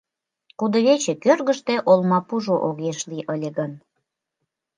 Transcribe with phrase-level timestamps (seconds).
[0.59, 3.71] Кудывече кӧргыштӧ олмапужо огеш лий ыле гын